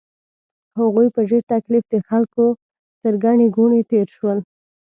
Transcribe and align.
هغوی 0.79 1.07
په 1.15 1.21
ډېر 1.29 1.41
تکلیف 1.53 1.83
د 1.89 1.95
خلکو 2.07 2.45
تر 3.01 3.13
ګڼې 3.23 3.47
ګوڼې 3.57 3.81
تېر 3.91 4.07
شول. 4.15 4.37